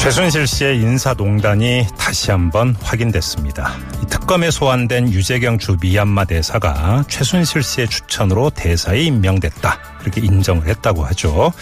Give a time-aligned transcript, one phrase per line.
[0.00, 3.76] 최순실 씨의 인사농단이 다시 한번 확인됐습니다.
[4.02, 9.78] 이 특검에 소환된 유재경 주 미얀마 대사가 최순실 씨의 추천으로 대사에 임명됐다.
[10.00, 11.52] 이렇게 인정을 했다고 하죠.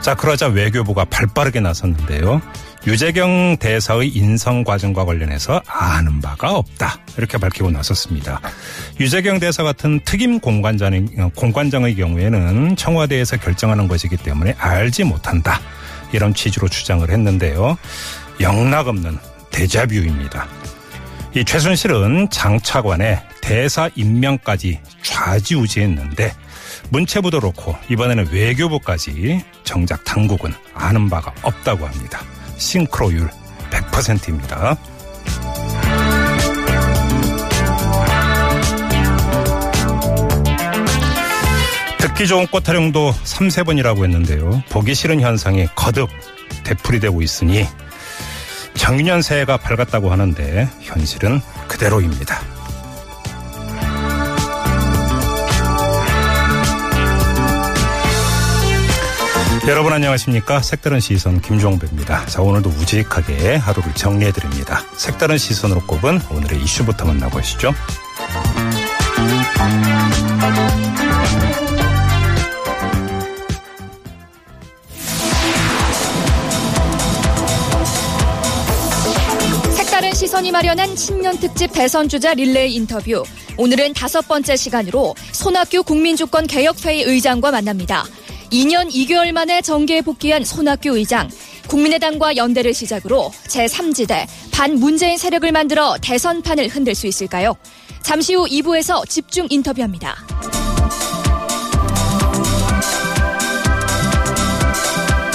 [0.00, 2.40] 자, 그러자 외교부가 발빠르게 나섰는데요.
[2.86, 6.96] 유재경 대사의 인성 과정과 관련해서 아는 바가 없다.
[7.18, 8.40] 이렇게 밝히고 나섰습니다.
[9.00, 15.60] 유재경 대사 같은 특임 공관장의, 공관장의 경우에는 청와대에서 결정하는 것이기 때문에 알지 못한다.
[16.12, 17.76] 이런 취지로 주장을 했는데요.
[18.40, 19.18] 영락없는
[19.50, 20.48] 대자뷰입니다.
[21.34, 26.32] 이 최순실은 장차관에 대사 임명까지 좌지우지했는데
[26.90, 32.20] 문체부도 그렇고 이번에는 외교부까지 정작 당국은 아는 바가 없다고 합니다.
[32.58, 33.28] 싱크로율
[33.70, 34.76] 100%입니다.
[42.22, 44.62] 듣기 좋은 꽃 타령도 3, 4번이라고 했는데요.
[44.70, 46.08] 보기 싫은 현상이 거듭
[46.62, 47.66] 되풀이되고 있으니
[48.74, 52.40] 정유년 새해가 밝았다고 하는데 현실은 그대로입니다.
[59.66, 60.60] 여러분 안녕하십니까?
[60.62, 62.26] 색다른 시선 김종배입니다.
[62.26, 64.84] 자, 오늘도 우직하게 하루를 정리해드립니다.
[64.96, 67.72] 색다른 시선으로 꼽은 오늘의 이슈부터 만나보시죠.
[80.42, 83.22] 시선이 마련한 신년 특집 대선 주자 릴레이 인터뷰.
[83.56, 88.04] 오늘은 다섯 번째 시간으로 손학규 국민주권 개혁회의 의장과 만납니다.
[88.50, 91.30] 2년 2개월 만에 정계에 복귀한 손학규 의장.
[91.68, 97.54] 국민의당과 연대를 시작으로 제3지대 반문재인 세력을 만들어 대선판을 흔들 수 있을까요?
[98.02, 100.16] 잠시 후 2부에서 집중 인터뷰합니다.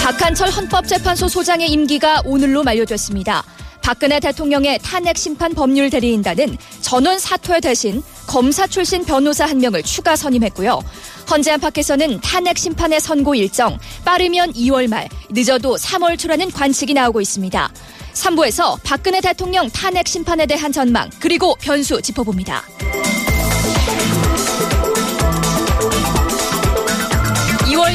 [0.02, 3.42] 박한철 헌법재판소 소장의 임기가 오늘로 만료됐습니다.
[3.88, 10.14] 박근혜 대통령의 탄핵 심판 법률 대리인단은 전원 사퇴 대신 검사 출신 변호사 한 명을 추가
[10.14, 10.82] 선임했고요.
[11.30, 17.72] 헌재 안팎에서는 탄핵 심판의 선고 일정 빠르면 2월 말, 늦어도 3월 초라는 관측이 나오고 있습니다.
[18.12, 22.87] 3부에서 박근혜 대통령 탄핵 심판에 대한 전망 그리고 변수 짚어봅니다.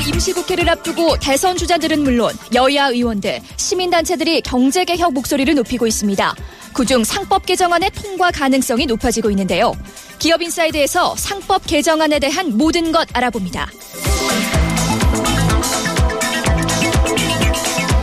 [0.08, 6.36] 임시국회를 앞두고 대선 주자들은 물론 여야 의원들, 시민단체들이 경제개혁 목소리를 높이고 있습니다.
[6.74, 9.74] 그중 상법 개정안의 통과 가능성이 높아지고 있는데요.
[10.19, 13.69] 기업인사이드에서 상법 개정안에 대한 모든 것 알아봅니다.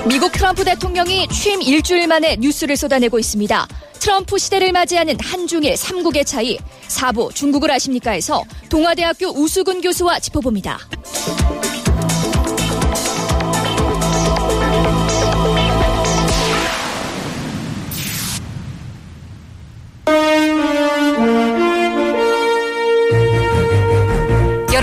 [0.08, 3.68] 미국 트럼프 대통령이 취임 일주일 만에 뉴스를 쏟아내고 있습니다.
[4.00, 6.56] 트럼프 시대를 맞이하는 한중일 3국의 차이,
[6.88, 10.78] 4부 중국을 아십니까에서 동아대학교 우수근 교수와 짚어봅니다.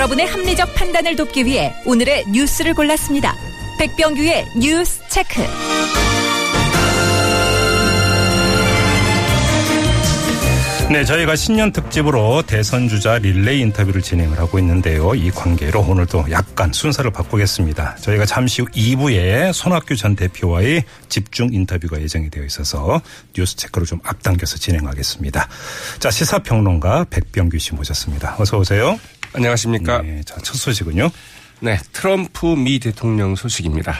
[0.07, 3.35] 여러분의 합리적 판단을 돕기 위해 오늘의 뉴스를 골랐습니다.
[3.77, 5.41] 백병규의 뉴스 체크.
[10.89, 15.13] 네, 저희가 신년 특집으로 대선 주자 릴레이 인터뷰를 진행을 하고 있는데요.
[15.13, 17.97] 이 관계로 오늘도 약간 순서를 바꾸겠습니다.
[17.97, 23.01] 저희가 잠시 후 2부에 손학규 전 대표와의 집중 인터뷰가 예정이 되어 있어서
[23.33, 25.49] 뉴스 체크를 좀 앞당겨서 진행하겠습니다.
[25.99, 28.37] 자, 시사평론가 백병규 씨 모셨습니다.
[28.39, 28.97] 어서 오세요.
[29.37, 30.01] 안녕하십니까.
[30.01, 31.09] 네, 자, 첫 소식은요.
[31.59, 33.95] 네, 트럼프 미 대통령 소식입니다.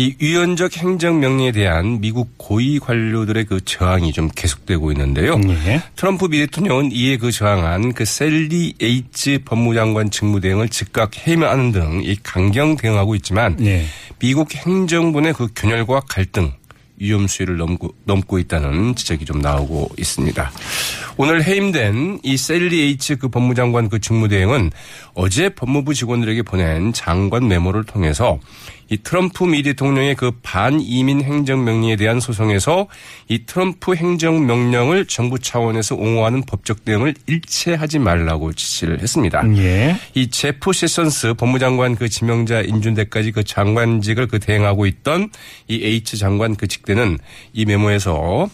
[0.00, 5.36] 이 위헌적 행정명령에 대한 미국 고위 관료들의 그 저항이 좀 계속되고 있는데요.
[5.38, 5.80] 네.
[5.96, 12.16] 트럼프 미 대통령은 이에 그 저항한 그 셀리 에이츠 법무장관 직무대행을 즉각 해임하는 등 이
[12.22, 13.86] 강경 대응하고 있지만 네.
[14.20, 16.52] 미국 행정부 의 그 균열과 갈등
[16.98, 20.50] 위험 수위를 넘고, 넘고 있다는 지적이 좀 나오고 있습니다.
[21.16, 24.70] 오늘 해임된 이 셀리 H 그 법무장관 그 직무대행은
[25.14, 28.38] 어제 법무부 직원들에게 보낸 장관 메모를 통해서
[28.90, 32.86] 이 트럼프 미 대통령의 그 반이민 행정명령에 대한 소송에서
[33.28, 39.42] 이 트럼프 행정명령을 정부 차원에서 옹호하는 법적 대응을 일체하지 말라고 지시를 했습니다.
[39.58, 39.96] 예.
[40.14, 45.28] 이 제프 세선스 법무장관 그 지명자 인준대까지 그 장관직을 그 대행하고 있던
[45.66, 47.18] 이 H 장관 그 직대는
[47.52, 48.48] 이 메모에서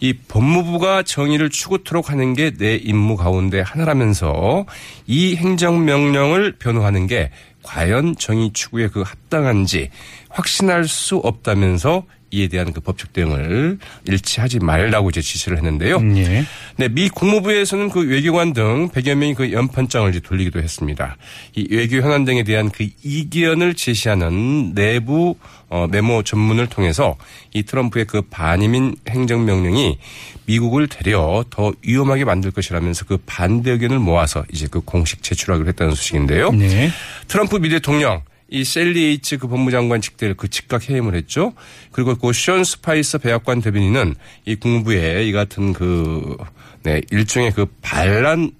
[0.00, 4.66] 이 법무부가 정의를 추구토록 하는 게 내 임무 가운데 하나라면서
[5.06, 7.30] 이 행정명령을 변호하는 게
[7.62, 9.90] 과연 정의 추구에 그 합당한지
[10.28, 16.00] 확신할 수 없다면서 이에 대한 그 법적 대응을 일치하지 말라고 이제 지시를 했는데요.
[16.16, 16.44] 예.
[16.76, 21.16] 네, 미 국무부에서는 그 외교관 등 100여 명이 그 연판장을 이제 돌리기도 했습니다.
[21.56, 25.36] 이 외교 현안 등에 대한 그 이견을 제시하는 내부
[25.68, 27.16] 어, 메모 전문을 통해서
[27.52, 29.98] 이 트럼프의 그 반이민 행정명령이
[30.46, 35.94] 미국을 되려 더 위험하게 만들 것이라면서 그 반대 의견을 모아서 이제 그 공식 제출하기로 했다는
[35.94, 36.50] 소식인데요.
[36.50, 36.90] 네.
[37.28, 41.52] 트럼프 미 대통령 이 셀리 H 그 법무장관 직대를 그 즉각 해임을 했죠.
[41.92, 44.14] 그리고 그션 스파이서 백악관 대변인은
[44.44, 46.36] 이 국무부의 이 같은 그
[46.82, 48.52] 네, 일종의 그 반란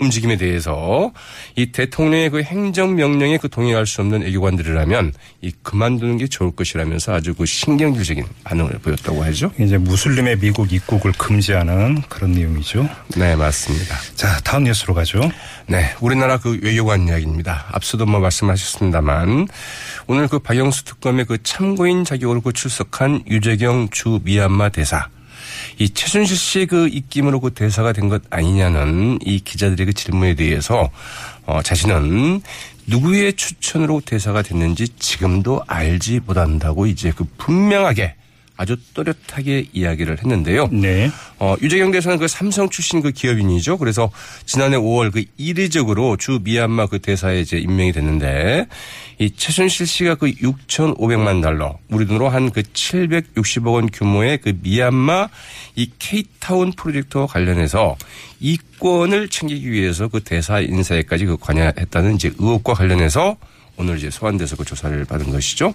[0.00, 1.12] 움직임에 대해서
[1.56, 5.12] 이 대통령의 그 행정명령에 그 동의할 수 없는 애교관들이라면
[5.42, 9.52] 이 그만두는 게 좋을 것이라면서 아주 그 신경질적인 반응을 보였다고 하죠.
[9.58, 12.88] 이제 무슬림의 미국 입국을 금지하는 그런 내용이죠.
[13.16, 13.96] 네, 맞습니다.
[14.14, 15.20] 자, 다음 뉴스로 가죠.
[15.66, 17.66] 네, 우리나라 그 외교관 이야기입니다.
[17.72, 19.48] 앞서도 뭐 말씀하셨습니다만
[20.06, 25.08] 오늘 그 박영수 특검의 그 참고인 자격으로 그 출석한 유재경 주 미얀마 대사
[25.78, 30.90] 이 최순실 씨의 그 입김으로 그 대사가 된 것 아니냐는 이 기자들의 그 질문에 대해서
[31.46, 32.42] 어 자신은
[32.86, 38.14] 누구의 추천으로 대사가 됐는지 지금도 알지 못한다고 이제 그 분명하게
[38.60, 40.68] 아주 또렷하게 이야기를 했는데요.
[40.70, 41.10] 네.
[41.38, 43.78] 어, 유재경 대사는 그 삼성 출신 그 기업인이죠.
[43.78, 44.10] 그래서
[44.44, 48.66] 지난해 5월 그 이례적으로 주 미얀마 그 대사에 이제 임명이 됐는데
[49.18, 55.28] 이 최순실 씨가 그 6,500만 달러 우리 돈으로 한 그 760억 원 규모의 그 미얀마
[55.76, 57.96] 이 케이타운 프로젝트와 관련해서
[58.40, 63.36] 이권을 챙기기 위해서 그 대사 인사에까지 그 관여했다는 이제 의혹과 관련해서
[63.76, 65.72] 오늘 이제 소환돼서 그 조사를 받은 것이죠.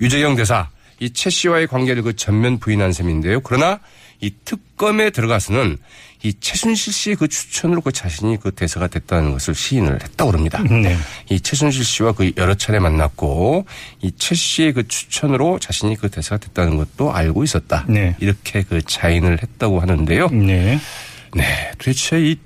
[0.00, 0.68] 유재경 대사
[1.00, 3.40] 이 최 씨와의 관계를 그 전면 부인한 셈인데요.
[3.40, 3.80] 그러나
[4.20, 5.78] 이 특검에 들어가서는
[6.24, 10.60] 이 최순실 씨의 그 추천으로 그 자신이 그 대사가 됐다는 것을 시인을 했다고 합니다.
[10.64, 10.96] 네.
[11.30, 13.64] 이 최순실 씨와 그 여러 차례 만났고
[14.02, 17.84] 이 최 씨의 그 추천으로 자신이 그 대사가 됐다는 것도 알고 있었다.
[17.88, 18.16] 네.
[18.18, 20.28] 이렇게 그 자인을 했다고 하는데요.
[20.30, 20.80] 네.
[21.36, 21.70] 네.
[21.78, 22.36] 도대체 이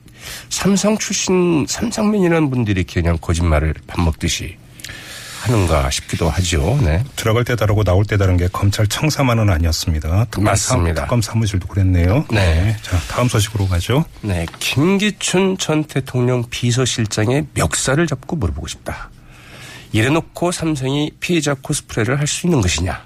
[0.50, 4.56] 삼성 출신 삼성맨이라는 분들이 그냥 거짓말을 밥 먹듯이
[5.42, 6.78] 하는가 싶기도 하죠.
[6.82, 7.02] 네.
[7.16, 10.26] 들어갈 때 다르고 나올 때 다른 게 검찰 청사만은 아니었습니다.
[10.26, 11.00] 특검 맞습니다.
[11.00, 12.24] 사, 특검 사무실도 그랬네요.
[12.30, 12.76] 네.
[12.82, 14.04] 자, 다음 소식으로 가죠.
[14.20, 14.46] 네.
[14.60, 19.10] 김기춘 전 대통령 비서실장의 멱살을 잡고 물어보고 싶다.
[19.92, 23.04] 이래놓고 삼성이 피해자 코스프레를 할 수 있는 것이냐.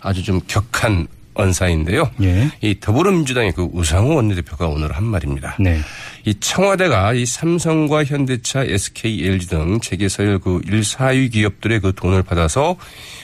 [0.00, 2.10] 아주 좀 격한 언사인데요.
[2.22, 2.50] 예.
[2.60, 5.56] 이 더불어민주당의 그 우상호 원내대표가 오늘 한 말입니다.
[5.60, 5.80] 네.
[6.26, 11.92] 이 청와대가 이 삼성과 현대차, SK, LG 등 재계 서열 그 1, 4위 기업들의 그
[11.94, 12.76] 돈을 받아서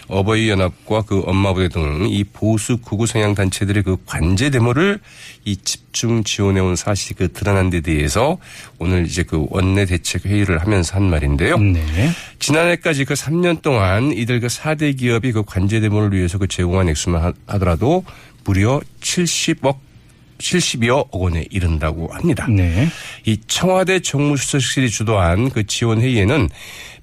[0.08, 5.00] 어버이 연합과 그 엄마부대 등 이 보수 구구 성향 단체들의 그 관제 데모를
[5.44, 8.38] 이 집중 지원해 온 사실이 그 드러난 데 대해서
[8.78, 11.58] 오늘 이제 그 원내 대책 회의를 하면서 한 말인데요.
[11.58, 11.84] 네.
[12.38, 17.22] 지난해까지 그 3년 동안 이들 그 4대 기업이 그 관제 데모를 위해서 그 제공한 액수만
[17.22, 18.04] 하- 하더라도
[18.44, 19.78] 무려 70억
[20.38, 22.46] 72억 원에 이른다고 합니다.
[22.48, 22.88] 네.
[23.24, 26.48] 이 청와대 정무수석실이 주도한 그 지원 회의에는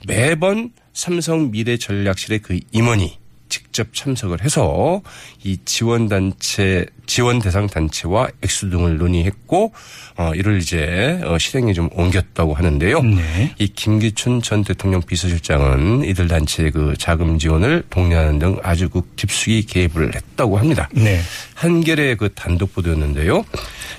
[0.07, 3.22] 매번 삼성 미래 전략실의 그 임원이
[3.53, 5.03] 직접 참석을 해서
[5.43, 9.71] 이 지원 단체 지원 대상 단체와 액수 등을 논의했고
[10.17, 13.03] 어 이를 이제 어 실행에 좀 옮겼다고 하는데요.
[13.03, 13.53] 네.
[13.59, 19.67] 이 김기춘 전 대통령 비서실장은 이들 단체의 그 자금 지원을 독려하는 등 아주 그 깊숙이
[19.67, 20.89] 개입을 했다고 합니다.
[20.91, 21.21] 네.
[21.53, 23.45] 한겨레의 그 단독 보도였는데요.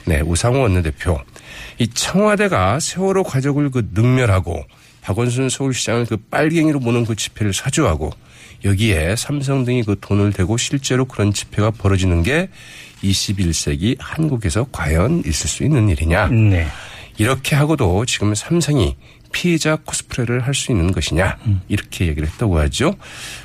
[0.06, 1.20] 네, 우상호 원내대표.
[1.78, 4.64] 이 청와대가 세월호 가족을 그 능멸하고
[5.02, 8.10] 박원순 서울시장을 그 빨갱이로 보는 그 집회를 사주하고
[8.64, 12.48] 여기에 삼성 등이 그 돈을 대고 실제로 그런 집회가 벌어지는 게
[13.02, 16.28] 21세기 한국에서 과연 있을 수 있는 일이냐.
[16.28, 16.66] 네.
[17.18, 18.96] 이렇게 하고도 지금 삼성이
[19.32, 22.94] 피해자 코스프레를 할 수 있는 것이냐 이렇게 얘기를 했다고 하죠.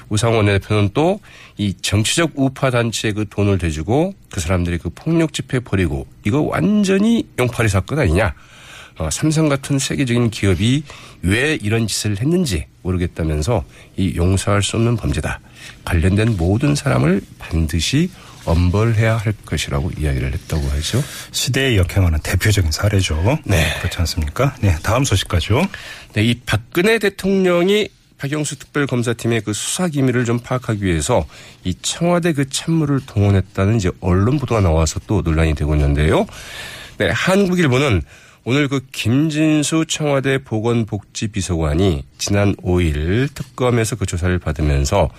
[0.09, 1.19] 우상원 대표는 또
[1.59, 7.27] 이 정치적 우파 단체에 그 돈을 대주고 그 사람들이 그 폭력 집회 벌이고 이거 완전히
[7.37, 8.33] 용팔이 사건 아니냐.
[8.99, 10.83] 어, 삼성 같은 세계적인 기업이
[11.21, 13.63] 왜 이런 짓을 했는지 모르겠다면서
[13.95, 15.39] 이 용서할 수 없는 범죄다.
[15.85, 18.11] 관련된 모든 사람을 반드시
[18.45, 21.01] 엄벌해야 할 것이라고 이야기를 했다고 하죠.
[21.31, 23.39] 시대에 역행하는 대표적인 사례죠.
[23.45, 23.73] 네.
[23.79, 24.55] 그렇지 않습니까?
[24.61, 24.75] 네.
[24.83, 25.61] 다음 소식까지요.
[26.13, 31.25] 네, 이 박근혜 대통령이 박영수 특별검사팀의 그 수사 기밀을 좀 파악하기 위해서
[31.63, 36.25] 이 청와대 그 참모를 동원했다는 이제 언론 보도가 나와서 또 논란이 되고 있는데요.
[36.97, 38.01] 네, 한국일보는
[38.45, 45.09] 오늘 그 김진수 청와대 보건복지비서관이 지난 5일 특검에서 그 조사를 받으면서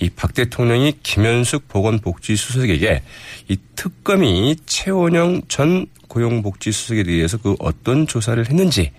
[0.00, 3.02] 이 박 대통령이 김현숙 보건복지수석에게
[3.48, 8.90] 이 특검이 최원영 전 고용복지수석에 대해서 그 어떤 조사를 했는지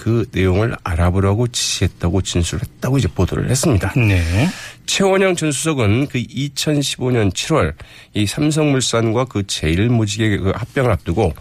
[0.00, 3.92] 그 내용을 알아보라고 지시했다고 진술했다고 이제 보도를 했습니다.
[3.96, 4.48] 네.
[4.86, 7.74] 최원영 전 수석은 그 2015년 7월
[8.14, 11.34] 이 삼성물산과 그 제일모직의 그 합병을 앞두고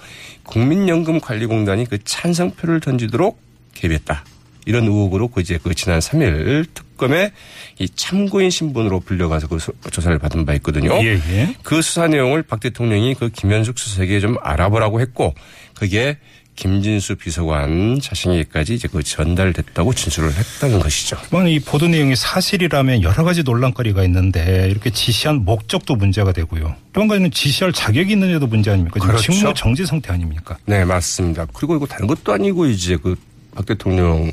[0.43, 3.41] 국민연금관리공단이 그 찬성표를 던지도록
[3.75, 4.25] 개입했다.
[4.65, 7.31] 이런 의혹으로 그 이제 그 지난 3일 특검에
[7.79, 10.93] 이 참고인 신분으로 불려가서 그 수- 조사를 받은 바 있거든요.
[11.01, 11.55] 예, 예.
[11.63, 15.33] 그 수사 내용을 박 대통령이 그 김현숙 수석에게 좀 알아보라고 했고
[15.75, 16.17] 그게
[16.59, 21.15] 김진수 비서관 자신에게까지 이제 그 전달됐다고 진술을 했다는 것이죠.
[21.29, 26.75] 그만 이 보도 내용이 사실이라면 여러 가지 논란거리가 있는데 이렇게 지시한 목적도 문제가 되고요.
[26.91, 28.99] 또 한 가지는 지시할 자격이 있느냐도 문제 아닙니까?
[28.99, 29.31] 지금 그렇죠.
[29.31, 30.57] 직무 정지 상태 아닙니까?
[30.65, 31.45] 네, 맞습니다.
[31.53, 33.15] 그리고 이거 다른 것도 아니고 이제 그
[33.55, 34.31] 박 대통령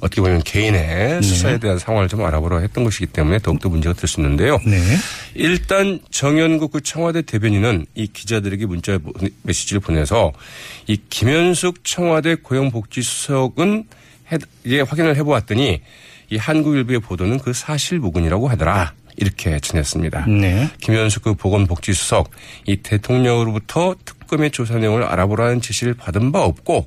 [0.00, 4.20] 어떻게 보면 개인의 수사에 대한 상황을 좀 알아보려 했던 것이기 때문에 더욱더 문제가 될 수
[4.20, 4.58] 있는데요.
[4.66, 4.78] 네.
[5.34, 8.98] 일단 정현국 그 청와대 대변인은 이 기자들에게 문자
[9.42, 10.32] 메시지를 보내서
[10.86, 13.84] 이 김현숙 청와대 고용복지수석은
[14.32, 15.80] 해, 예, 확인을 해보았더니
[16.30, 18.94] 이 한국일보의 보도는 그 사실무근이라고 하더라.
[19.16, 20.26] 이렇게 전했습니다.
[20.26, 20.70] 네.
[20.80, 22.30] 김현숙 그 보건복지수석
[22.66, 26.86] 이 대통령으로부터 특검의 조사 내용을 알아보라는 지시를 받은 바 없고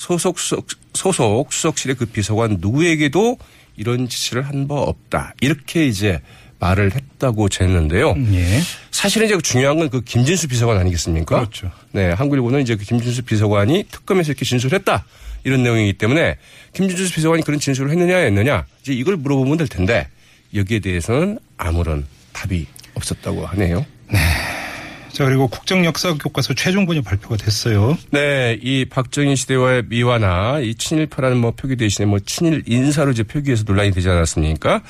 [0.00, 3.36] 소속 수석, 소속 수석실의 그 비서관 누구에게도
[3.76, 5.34] 이런 지시를 한 바 없다.
[5.42, 6.20] 이렇게 이제
[6.58, 8.14] 말을 했다고 전했는데요.
[8.32, 8.60] 예.
[8.90, 11.36] 사실은 이제 중요한 건 그 김진수 비서관 아니겠습니까?
[11.36, 11.70] 그렇죠.
[11.92, 15.04] 네, 한국일보는 이제 그 김진수 비서관이 특검에서 이렇게 진술했다.
[15.44, 16.36] 이런 내용이기 때문에
[16.72, 20.08] 김진수 비서관이 그런 진술을 했느냐 했느냐 이제 이걸 물어보면 될 텐데
[20.54, 23.84] 여기에 대해서는 아무런 답이 없었다고 하네요.
[25.12, 27.96] 자, 그리고 국정 역사 교과서 최종본이 발표가 됐어요.
[28.10, 33.64] 네, 이 박정희 시대와의 미화나 이 친일파라는 뭐 표기 대신에 뭐 친일 인사로 이제 표기해서
[33.66, 34.82] 논란이 되지 않았습니까?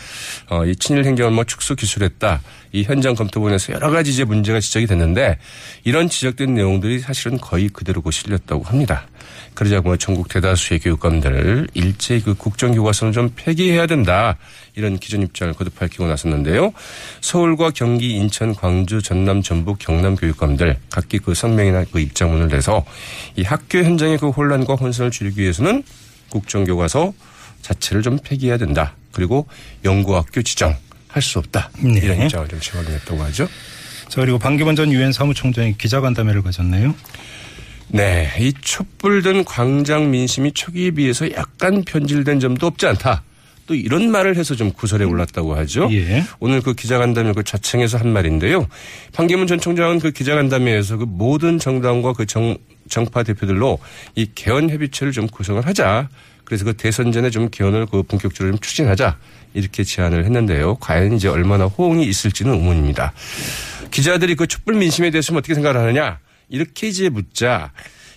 [0.50, 2.40] 어, 이 친일 행정을 뭐 축소 기술했다.
[2.72, 5.38] 이 현장 검토본에서 여러 가지 이제 문제가 지적이 됐는데
[5.84, 9.08] 이런 지적된 내용들이 사실은 거의 그대로고 실렸다고 합니다.
[9.54, 14.36] 그러자 뭐 전국 대다수의 교육감들 일제히 그 국정교과서는 좀 폐기해야 된다.
[14.74, 16.72] 이런 기존 입장을 거듭 밝히고 나섰는데요.
[17.20, 22.84] 서울과 경기, 인천, 광주, 전남, 전북, 경남 교육감들 각기 그 성명이나 그 입장문을 내서
[23.36, 25.82] 이 학교 현장의 그 혼란과 혼선을 줄이기 위해서는
[26.30, 27.12] 국정교과서
[27.62, 28.94] 자체를 좀 폐기해야 된다.
[29.12, 29.46] 그리고
[29.84, 30.76] 연구학교 지정
[31.08, 31.70] 할 수 없다.
[31.80, 31.98] 네.
[32.02, 33.48] 이런 입장을 좀 재확인했다고 하죠.
[34.08, 36.94] 자, 그리고 반기문 전 유엔 사무총장이 기자간담회를 가졌네요.
[37.92, 43.22] 네, 이 촛불 든 광장 민심이 초기에 비해서 약간 변질된 점도 없지 않다.
[43.66, 45.88] 또 이런 말을 해서 좀 구설에 올랐다고 하죠.
[45.92, 46.24] 예.
[46.40, 48.66] 오늘 그 기자간담회 그 자청에서 한 말인데요.
[49.12, 52.56] 판기문 전 총장은 그 기자간담회에서 그 모든 정당과 그 정,
[52.88, 53.78] 정파 대표들로
[54.16, 56.08] 이 개헌 협의체를 좀 구성을 하자.
[56.44, 59.16] 그래서 그 대선 전에 좀 개헌을 그 본격적으로 좀 추진하자.
[59.54, 60.76] 이렇게 제안을 했는데요.
[60.76, 63.12] 과연 이제 얼마나 호응이 있을지는 의문입니다.
[63.92, 66.18] 기자들이 그 촛불 민심에 대해서 어떻게 생각을 하느냐.
[66.50, 67.72] 이렇게 이제 묻자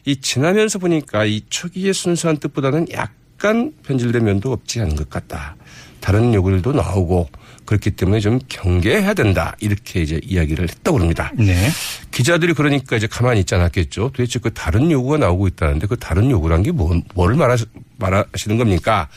[0.05, 5.55] 이 지나면서 보니까 이 초기의 순수한 뜻보다는 약간 변질된 면도 없지 않은 것 같다.
[6.01, 7.29] 다른 요구들도 나오고
[7.65, 9.55] 그렇기 때문에 좀 경계해야 된다.
[9.61, 11.31] 이렇게 이제 이야기를 했다고 합니다.
[11.37, 11.69] 네.
[12.11, 14.11] 기자들이 그러니까 이제 가만히 있지 않았겠죠.
[14.13, 17.65] 도대체 그 다른 요구가 나오고 있다는데 그 다른 요구란 게 뭐, 뭘 말하시,
[17.99, 19.07] 말하시는 겁니까?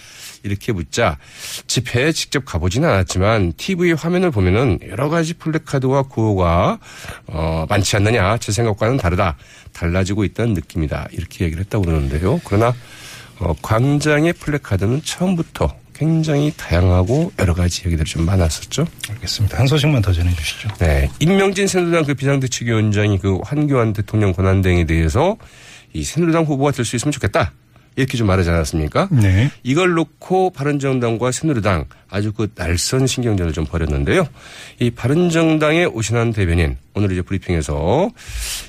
[0.47, 1.19] 이렇게 묻자
[1.67, 6.79] 집회에 직접 가보진 않았지만 TV 화면을 보면은 여러 가지 플래카드와 구호가
[7.27, 9.37] 어, 많지 않느냐 제 생각과는 다르다
[9.73, 12.41] 달라지고 있다는 느낌이다 이렇게 얘기를 했다고 그러는데요.
[12.45, 12.75] 그러나
[13.39, 18.87] 어, 광장의 플래카드는 처음부터 굉장히 다양하고 여러 가지 얘기들이 좀 많았었죠.
[19.11, 19.59] 알겠습니다.
[19.59, 20.69] 한 소식만 더 전해 주시죠.
[20.79, 21.11] 네.
[21.21, 25.37] 임명진 새누리당 그 비상대책위원장이 그 한교안 대통령 권한대행에 대해서
[25.95, 27.53] 이 새누리당 후보가 될 수 있으면 좋겠다.
[27.97, 29.09] 이렇게 좀 말하지 않았습니까?
[29.11, 29.51] 네.
[29.63, 34.29] 이걸 놓고 바른정당과 새누리당 아주 그 날선 신경전을 좀 벌였는데요.
[34.79, 38.11] 이 바른정당의 오신환 대변인 오늘 이제 브리핑에서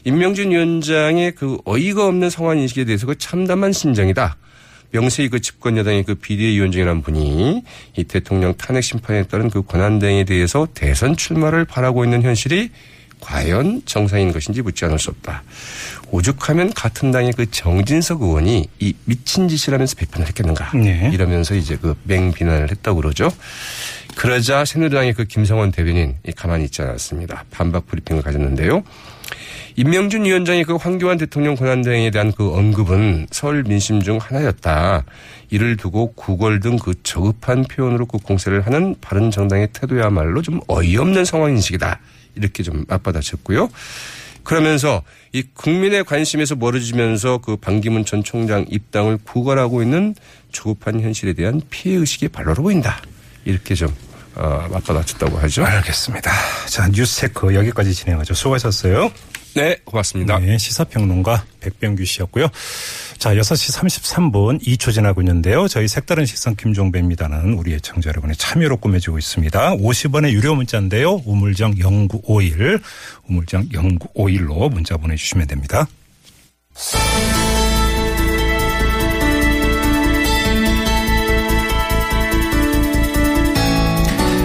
[0.06, 4.38] 임명진 위원장의 그 어이가 없는 상황 인식에 대해서 그 참담한 심정이다.
[4.92, 7.64] 명세히 그 집권 여당의 그 비대위원장이라는 분이
[7.98, 12.70] 이 대통령 탄핵 심판에 따른 그 권한대행에 대해서 대선 출마를 바라고 있는 현실이
[13.20, 15.44] 과연 정상인 것인지 묻지 않을 수 없다.
[16.12, 20.72] 오죽하면 같은 당의 그 정진석 의원이 이 미친 짓이라면서 비판을 했겠는가.
[20.78, 21.10] 네.
[21.14, 23.32] 이러면서 이제 그 맹비난을 했다고 그러죠.
[24.16, 27.46] 그러자 새누리당의 그 김성원 대변인 가만히 있지 않았습니다.
[27.52, 28.84] 반박 브리핑을 가졌는데요.
[29.76, 35.04] 임명준 위원장의 그 황교안 대통령 권한대행에 대한 그 언급은 서울 민심 중 하나였다.
[35.52, 41.26] 이를 두고 구걸 등 그 저급한 표현으로 그 공세를 하는 바른 정당의 태도야말로 좀 어이없는
[41.26, 42.00] 상황 인식이다.
[42.38, 43.70] 이렇게 좀 맞받아쳤고요.
[44.44, 45.04] 그러면서
[45.34, 50.16] 이 국민의 관심에서 멀어지면서 그 반기문 전 총장 입당을 구걸하고 있는
[50.54, 53.02] 조급한 현실에 대한 피해 의식이 발로로 보인다.
[53.44, 53.94] 이렇게 좀
[54.36, 55.66] 어, 맞받아쳤다고 하죠.
[55.66, 56.32] 알겠습니다.
[56.68, 58.34] 자 뉴스체크 여기까지 진행하죠.
[58.36, 59.12] 수고하셨어요.
[59.58, 60.38] 네, 고맙습니다.
[60.38, 62.48] 네, 시사평론가 백병규 씨였고요.
[63.18, 65.68] 자, 6시 33분 2초 지나고 있는데요.
[65.68, 69.78] 저희 색다른 시선 김종배입니다는 우리 애청자 여러분의 참여로 꾸며지고 있습니다.
[69.78, 71.24] 50원의 유료 문자인데요.
[71.26, 72.80] 우물정 0951,
[73.28, 75.88] 우물정 0951로 문자 보내주시면 됩니다.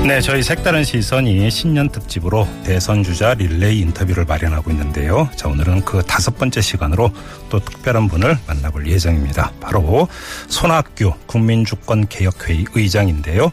[0.04, 5.28] 네, 저희 색다른 시선이 신년 특집으로 대선 주자 릴레이 인터뷰를 마련하고 있는데요.
[5.36, 7.12] 자, 오늘은 그 다섯 번째 시간으로
[7.48, 9.52] 또 특별한 분을 만나볼 예정입니다.
[9.60, 10.08] 바로
[10.48, 13.52] 손학규 국민주권개혁회의 의장인데요.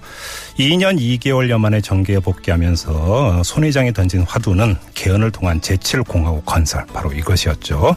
[0.60, 7.96] 2년 2개월여 만에 정계에 복귀하면서 손 의장이 던진 화두는 개헌을 통한 제7공화국 건설 바로 이것이었죠.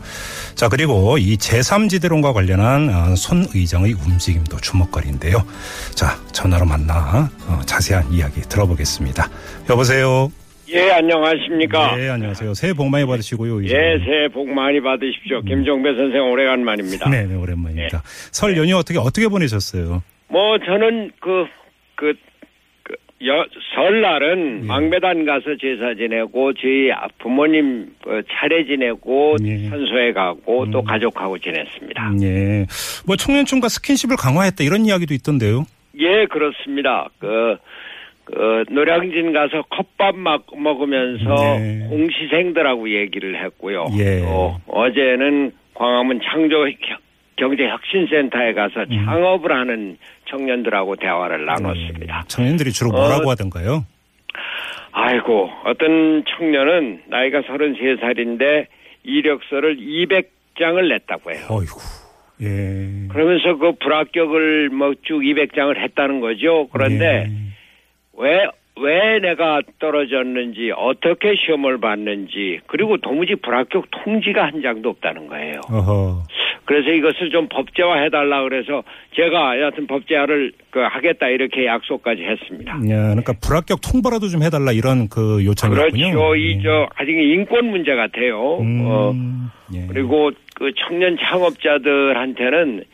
[0.54, 5.44] 자 그리고 이 제3지대론과 관련한 어, 손 의장의 움직임도 주목거리인데요.
[5.96, 9.28] 자 전화로 만나 어, 자세한 이야기 들어보겠습니다.
[9.70, 10.30] 여보세요.
[10.68, 11.96] 예, 안녕하십니까.
[11.96, 12.54] 네, 안녕하세요.
[12.54, 13.60] 새해 복 많이 받으시고요.
[13.60, 13.78] 의장.
[13.78, 15.42] 예, 새해 복 많이 받으십시오.
[15.42, 17.10] 김종배 선생 오래간만입니다.
[17.10, 18.02] 네, 네, 오랜만입니다.
[18.04, 20.02] 설 연휴 어떻게 어떻게 보내셨어요?
[20.28, 21.44] 뭐 저는 그,
[21.94, 22.14] 그,
[22.84, 22.94] 그
[23.26, 23.44] 여,
[23.74, 24.66] 설날은 예.
[24.66, 29.68] 망배단 가서 제사 지내고 저희 부모님 어, 차례 지내고 예.
[29.68, 30.84] 산소에 가고 또 음.
[30.84, 32.08] 가족하고 지냈습니다.
[32.08, 32.66] 음, 예.
[33.06, 35.66] 뭐 청년층과 스킨십을 강화했다 이런 이야기도 있던데요.
[35.98, 37.10] 예, 그렇습니다.
[37.18, 37.58] 그,
[38.32, 41.86] 그 노량진 가서 컵밥 막 먹으면서 네.
[41.88, 43.86] 공시생들하고 얘기를 했고요.
[43.98, 44.20] 예.
[44.20, 46.64] 또 어제는 광화문 창조
[47.36, 49.04] 경제혁신센터에 가서 음.
[49.04, 49.96] 창업을 하는
[50.30, 52.20] 청년들하고 대화를 나눴습니다.
[52.20, 52.28] 네.
[52.28, 53.84] 청년들이 주로 뭐라고 하던가요?
[54.92, 58.66] 아이고, 어떤 청년은 나이가 33살인데
[59.04, 61.40] 이력서를 200장을 냈다고 해요.
[61.50, 61.80] 어이구.
[62.42, 63.08] 예.
[63.08, 66.68] 그러면서 그 불합격을 뭐 쭉 200장을 했다는 거죠.
[66.72, 67.51] 그런데 예.
[68.22, 68.46] 왜,
[68.80, 75.60] 왜 내가 떨어졌는지, 어떻게 시험을 봤는지, 그리고 도무지 불합격 통지가 한 장도 없다는 거예요.
[75.68, 76.22] 어허.
[76.64, 78.84] 그래서 이것을 좀 법제화 해달라 그래서
[79.16, 82.72] 제가 여하튼 법제화를 그 하겠다 이렇게 약속까지 했습니다.
[82.72, 86.12] 야, 그러니까 불합격 통보라도 좀 해달라 이런 그 요청이었군요.
[86.12, 86.36] 그렇죠.
[86.36, 88.58] 이, 저, 아직 인권 문제 같아요.
[88.60, 89.12] 음, 어,
[89.74, 89.86] 예.
[89.88, 92.84] 그리고 그 청년 창업자들한테는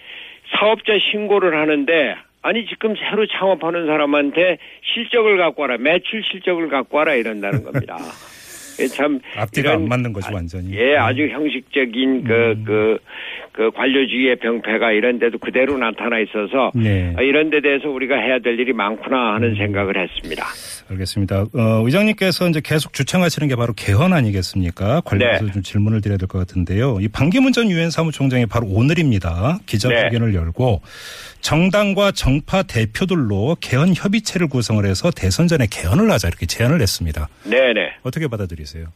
[0.59, 4.59] 사업자 신고를 하는데 아니 지금 새로 창업하는 사람한테
[4.95, 7.97] 실적을 갖고 와라 매출 실적을 갖고 와라 이런다는 겁니다.
[8.95, 10.73] 참 앞뒤가 이런- 안 맞는 거지 완전히.
[10.79, 12.65] 예, 아주 형식적인 그, 음.
[12.65, 12.99] 그,
[13.59, 17.13] 그 관료주의의 병폐가 이런 데도 그대로 나타나 있어서 네.
[17.17, 20.45] 아, 이런 데 대해서 우리가 해야 될 일이 많구나 하는 생각을 했습니다.
[20.89, 21.41] 알겠습니다.
[21.41, 25.01] 어, 의장님께서 이제 계속 주창하시는 게 바로 개헌 아니겠습니까?
[25.01, 25.51] 관련해서 네.
[25.51, 26.99] 좀 질문을 드려야 될 것 같은데요.
[27.01, 29.59] 이 반기문 전 유엔 사무총장이 바로 오늘입니다.
[29.67, 30.39] 기자회견을 네.
[30.39, 30.81] 열고
[31.41, 37.27] 정당과 정파 대표들로 개헌 협의체를 구성을 해서 대선 전에 개헌을 하자 이렇게 제안을 했습니다.
[37.43, 37.95] 네네.
[38.05, 38.87] 어떻게 받아들이세요?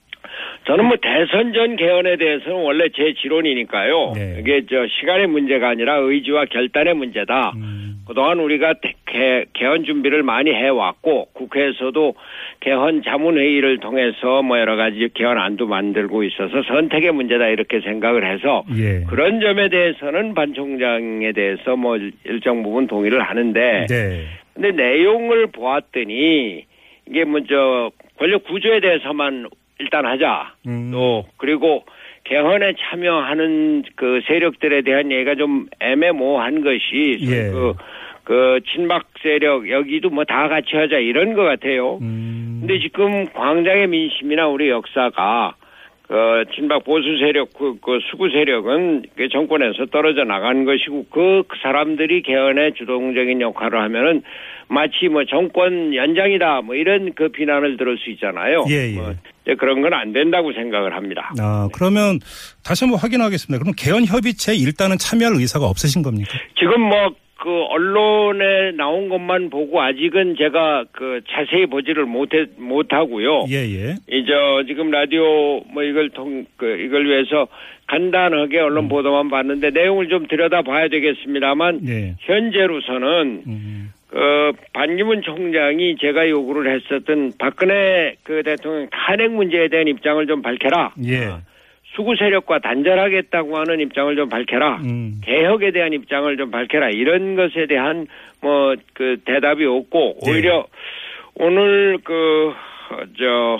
[0.64, 4.12] 저는 뭐 대선 전 개헌에 대해서는 원래 제 지론이니까요.
[4.14, 4.36] 네.
[4.40, 7.52] 이게 저 시간의 문제가 아니라 의지와 결단의 문제다.
[7.56, 12.14] 음, 그동안 우리가 대- 개, 개헌 준비를 많이 해왔고 국회에서도
[12.60, 18.62] 개헌 자문회의를 통해서 뭐 여러 가지 개헌 안도 만들고 있어서 선택의 문제다 이렇게 생각을 해서
[18.76, 19.02] 예.
[19.08, 24.24] 그런 점에 대해서는 반 총장에 대해서 뭐 일- 일정 부분 동의를 하는데 네.
[24.54, 26.64] 근데 내용을 보았더니
[27.08, 29.48] 이게 먼저 권력 구조에 대해서만
[29.82, 30.54] 일단 하자.
[30.66, 30.90] 음.
[30.92, 31.84] 또 그리고
[32.24, 37.50] 개헌에 참여하는 그 세력들에 대한 얘기가 좀 애매모호한 것이 예.
[37.50, 37.74] 그,
[38.24, 41.98] 그 친박 세력 여기도 뭐 다 같이 하자 이런 것 같아요.
[42.00, 45.56] 음, 근데 지금 광장의 민심이나 우리 역사가
[46.12, 51.56] 그 친박 보수 세력 그, 그 수구 세력은 그 정권에서 떨어져 나간 것이고 그, 그
[51.62, 54.22] 사람들이 개헌에 주동적인 역할을 하면은
[54.68, 58.66] 마치 뭐 정권 연장이다 뭐 이런 그 비난을 들을 수 있잖아요.
[58.68, 58.94] 예, 예.
[58.94, 59.14] 뭐
[59.58, 61.32] 그런 건 안 된다고 생각을 합니다.
[61.40, 62.18] 아, 그러면
[62.62, 63.58] 다시 한번 확인하겠습니다.
[63.62, 66.30] 그럼 개헌 협의체 일단은 참여할 의사가 없으신 겁니까?
[66.58, 73.46] 지금 뭐 그 언론에 나온 것만 보고 아직은 제가 그 자세히 보지를 못해 못하고요.
[73.50, 73.94] 예, 예.
[74.08, 74.32] 이제
[74.68, 77.48] 지금 라디오 뭐 이걸 통 그 이걸 위해서
[77.88, 82.14] 간단하게 언론 보도만 봤는데 내용을 좀 들여다 봐야 되겠습니다만 예.
[82.20, 90.24] 현재로서는 음, 그 반기문 총장이 제가 요구를 했었던 박근혜 그 대통령 탄핵 문제에 대한 입장을
[90.26, 90.94] 좀 밝혀라.
[91.06, 91.30] 예.
[91.94, 94.76] 수구 세력과 단절하겠다고 하는 입장을 좀 밝혀라.
[94.84, 95.20] 음.
[95.24, 96.90] 개혁에 대한 입장을 좀 밝혀라.
[96.90, 98.06] 이런 것에 대한
[98.40, 100.30] 뭐 그 대답이 없고 네.
[100.32, 100.66] 오히려
[101.34, 102.52] 오늘 그
[103.18, 103.58] 저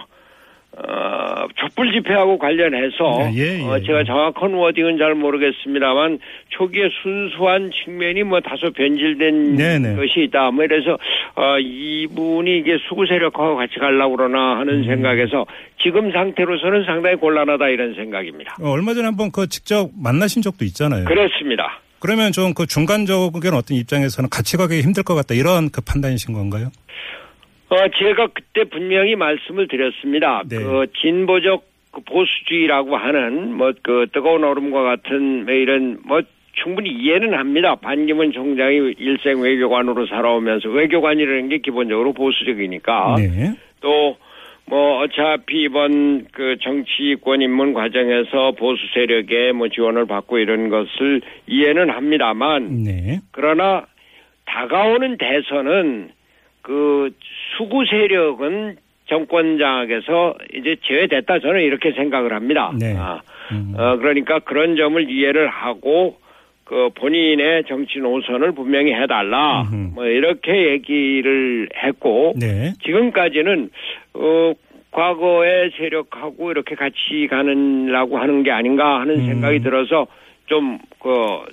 [0.75, 3.83] 어, 촛불 집회하고 관련해서 예, 예, 어, 예.
[3.83, 9.95] 제가 정확한 워딩은 잘 모르겠습니다만 초기에 순수한 측면이 뭐 다소 변질된 네 네.
[9.95, 10.51] 것이 있다.
[10.51, 10.99] 뭐 이래서
[11.35, 14.85] 어, 이분이 이게 수구 세력하고 같이 가려고 그러나 하는 음.
[14.87, 15.45] 생각에서
[15.83, 18.57] 지금 상태로서는 상당히 곤란하다 이런 생각입니다.
[18.63, 21.05] 어, 얼마 전에 한번 그 직접 만나신 적도 있잖아요.
[21.05, 21.81] 그렇습니다.
[21.99, 26.71] 그러면 좀 그 중간적인 어떤 입장에서는 같이 가기 힘들 것 같다 이런 그 판단이신 건가요?
[27.73, 30.43] 어, 제가 그때 분명히 말씀을 드렸습니다.
[30.49, 30.57] 네.
[30.59, 36.21] 그 진보적 그 보수주의라고 하는 뭐 그 뜨거운 얼음과 같은 뭐 이런 뭐
[36.53, 37.75] 충분히 이해는 합니다.
[37.77, 43.55] 반기문 총장이 일생 외교관으로 살아오면서 외교관이라는 게 기본적으로 보수적이니까 네.
[43.81, 51.89] 또뭐 어차피 이번 그 정치권 입문 과정에서 보수 세력의 뭐 지원을 받고 이런 것을 이해는
[51.91, 53.21] 합니다만 네.
[53.31, 53.87] 그러나
[54.45, 56.11] 다가오는 대선은
[56.63, 57.11] 그
[57.57, 62.73] 수구 세력은 정권장에서 이제 제외됐다 저는 이렇게 생각을 합니다.
[62.79, 62.95] 네.
[62.97, 63.21] 아,
[63.51, 63.75] 음.
[63.77, 66.17] 어, 그러니까 그런 점을 이해를 하고
[66.65, 69.95] 그 본인의 정치 노선을 분명히 해달라 음흠.
[69.95, 72.73] 뭐 이렇게 얘기를 했고 네.
[72.83, 73.69] 지금까지는
[74.15, 74.53] 어
[74.91, 79.27] 과거의 세력하고 이렇게 같이 가는라고 하는 게 아닌가 하는 음.
[79.27, 80.07] 생각이 들어서
[80.47, 81.45] 좀그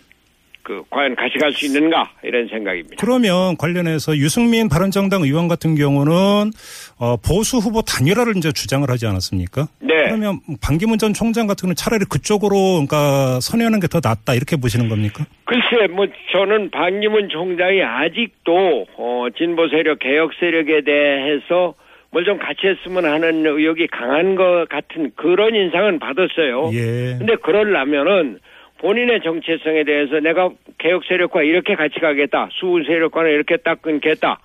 [0.69, 2.97] 그 과연 같이 갈수 있는가 이런 생각입니다.
[2.99, 6.51] 그러면 관련해서 유승민 바른정당 의원 같은 경우는
[6.99, 9.67] 어, 보수 후보 단일화를 이제 주장을 하지 않았습니까?
[9.79, 9.95] 네.
[10.05, 14.87] 그러면 반기문 전 총장 같은 경우는 차라리 그쪽으로 그러니까 선회하는 게 더 낫다 이렇게 보시는
[14.87, 15.25] 겁니까?
[15.45, 21.73] 글쎄, 뭐 저는 반기문 총장이 아직도 어, 진보 세력, 개혁 세력에 대해서
[22.11, 26.69] 뭘 좀 같이 했으면 하는 의욕이 강한 것 같은 그런 인상은 받았어요.
[26.73, 27.15] 예.
[27.17, 28.37] 근데 그러려면은
[28.81, 34.39] 본인의 정체성에 대해서 내가 개혁 세력과 이렇게 같이 가겠다, 수 세력과는 이렇게 딱 끊겠다.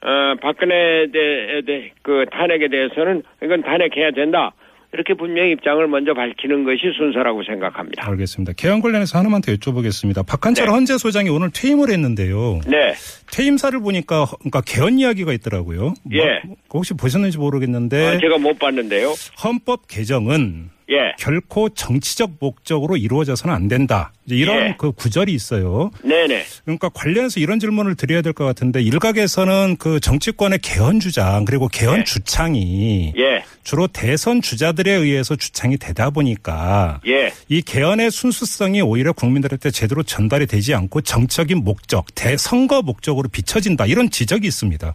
[0.00, 4.52] 어, 박근혜 대, 대, 그 탄핵에 대해서는 이건 탄핵해야 된다.
[4.92, 8.08] 이렇게 분명히 입장을 먼저 밝히는 것이 순서라고 생각합니다.
[8.08, 8.54] 알겠습니다.
[8.56, 10.26] 개헌 관련해서 하나만 더 여쭤보겠습니다.
[10.26, 10.72] 박한철 네.
[10.72, 12.60] 헌재 소장이 오늘 퇴임을 했는데요.
[12.66, 12.94] 네.
[13.30, 15.80] 퇴임사를 보니까 허- 그러니까 개헌 이야기가 있더라고요.
[15.80, 16.40] 뭐, 예.
[16.72, 19.12] 혹시 보셨는지 모르겠는데 아, 제가 못 봤는데요.
[19.44, 21.12] 헌법 개정은 예.
[21.18, 24.12] 결코 정치적 목적으로 이루어져서는 안 된다.
[24.26, 24.74] 이런 예.
[24.78, 25.90] 그 구절이 있어요.
[26.02, 26.44] 네네.
[26.64, 32.00] 그러니까 관련해서 이런 질문을 드려야 될 것 같은데 일각에서는 그 정치권의 개헌 주장 그리고 개헌
[32.00, 32.04] 예.
[32.04, 33.42] 주창이 예.
[33.64, 37.32] 주로 대선 주자들에 의해서 주창이 되다 보니까 예.
[37.48, 44.08] 이 개헌의 순수성이 오히려 국민들한테 제대로 전달이 되지 않고 정적인 목적, 대선거 목적으로 비춰진다 이런
[44.10, 44.94] 지적이 있습니다.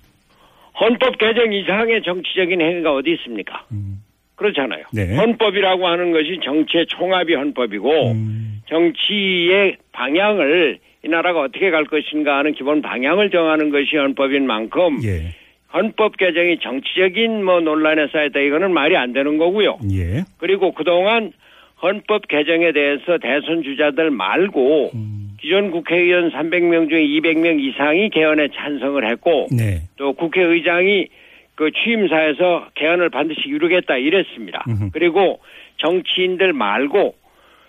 [0.79, 3.63] 헌법 개정 이상의 정치적인 행위가 어디 있습니까?
[4.35, 4.85] 그렇잖아요.
[4.93, 5.15] 네.
[5.15, 8.61] 헌법이라고 하는 것이 정치의 총합이 헌법이고 음.
[8.67, 15.35] 정치의 방향을 이 나라가 어떻게 갈 것인가 하는 기본 방향을 정하는 것이 헌법인 만큼 예,
[15.73, 19.79] 헌법 개정이 정치적인 뭐 논란에 쌓였다 이거는 말이 안 되는 거고요.
[19.91, 21.33] 예, 그리고 그동안
[21.81, 25.23] 헌법 개정에 대해서 대선 주자들 말고 음.
[25.41, 31.09] 기존 국회의원 300명 중에 200명 이상이 개헌에 찬성을 했고 네, 또 국회의장이
[31.55, 34.63] 그 취임사에서 개헌을 반드시 이루겠다 이랬습니다.
[34.91, 35.39] 그리고
[35.77, 37.15] 정치인들 말고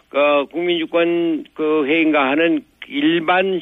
[0.09, 3.61] 그 국민주권 그 회의인가 하는 일반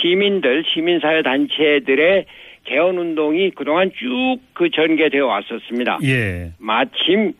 [0.00, 2.26] 시민들 시민사회 단체들의
[2.64, 6.00] 개헌 운동이 그동안 쭉 그 전개되어 왔었습니다.
[6.04, 7.32] 예, 마침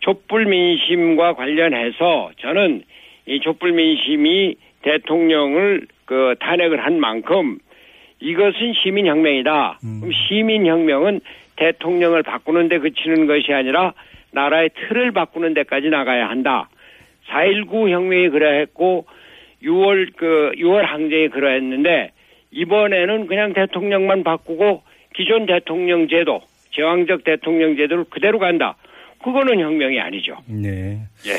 [0.00, 2.82] 촛불 민심과 관련해서 저는
[3.26, 7.58] 이 촛불 민심이 대통령을 그 탄핵을 한 만큼
[8.20, 9.78] 이것은 시민혁명이다.
[9.80, 11.20] 그럼 시민혁명은
[11.56, 13.92] 대통령을 바꾸는 데 그치는 것이 아니라
[14.32, 16.68] 나라의 틀을 바꾸는 데까지 나가야 한다.
[17.28, 19.06] 4.19 혁명이 그러했고
[19.62, 22.12] 6월 그 6월 항쟁이 그러했는데
[22.50, 24.82] 이번에는 그냥 대통령만 바꾸고
[25.14, 26.40] 기존 대통령 제도,
[26.72, 28.76] 제왕적 대통령 제도를 그대로 간다.
[29.22, 30.36] 그거는 혁명이 아니죠.
[30.46, 31.00] 네.
[31.26, 31.32] 예.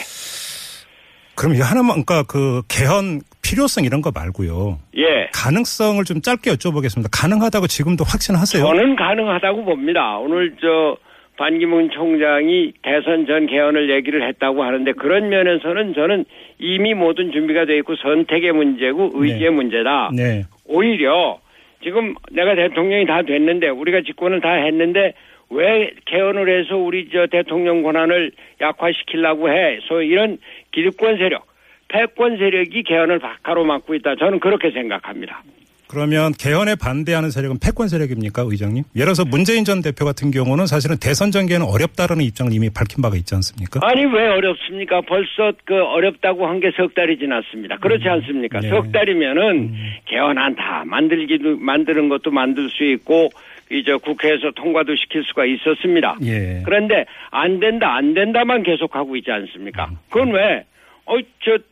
[1.36, 4.78] 그럼 이거 하나만 그러니까 그 개헌 필요성 이런 거 말고요.
[4.98, 5.30] 예.
[5.34, 7.08] 가능성을 좀 짧게 여쭤보겠습니다.
[7.12, 8.62] 가능하다고 지금도 확신하세요?
[8.64, 10.18] 저는 가능하다고 봅니다.
[10.18, 10.98] 오늘 저
[11.38, 16.26] 반기문 총장이 대선 전 개헌을 얘기를 했다고 하는데 그런 면에서는 저는
[16.60, 19.56] 이미 모든 준비가 돼 있고 선택의 문제고 의지의 네.
[19.56, 20.10] 문제다.
[20.16, 20.44] 네.
[20.66, 21.40] 오히려
[21.84, 25.14] 지금 내가 대통령이 다 됐는데 우리가 집권을 다 했는데
[25.50, 29.80] 왜 개헌을 해서 우리 저 대통령 권한을 약화시키려고 해?
[29.88, 30.40] 소위 이런
[30.74, 31.46] 기득권 세력,
[31.90, 34.16] 패권 세력이 개헌을 가로막고 있다.
[34.16, 35.42] 저는 그렇게 생각합니다.
[35.90, 38.84] 그러면 개헌에 반대하는 세력은 패권 세력입니까, 의장님?
[38.94, 43.16] 예를 들어서 문재인 전 대표 같은 경우는 사실은 대선 전개는 어렵다라는 입장을 이미 밝힌 바가
[43.16, 43.80] 있지 않습니까?
[43.84, 45.00] 아니 왜 어렵습니까?
[45.08, 47.78] 벌써 그 어렵다고 한 게 석 달이 지났습니다.
[47.78, 48.60] 그렇지 않습니까?
[48.60, 48.68] 네.
[48.68, 49.74] 석 달이면은
[50.08, 53.30] 개헌안다 만들기도 만드는 것도 만들 수 있고
[53.72, 56.18] 이제 국회에서 통과도 시킬 수가 있었습니다.
[56.24, 56.64] 예.
[56.66, 59.90] 그런데 안 된다 안 된다만 계속하고 있지 않습니까?
[60.10, 60.66] 그건 왜?
[61.06, 61.64] 어저